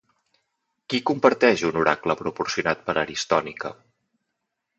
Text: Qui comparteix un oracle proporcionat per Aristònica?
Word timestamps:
Qui 0.93 1.01
comparteix 1.09 1.63
un 1.69 1.77
oracle 1.81 2.15
proporcionat 2.23 2.83
per 2.89 2.97
Aristònica? 3.03 3.73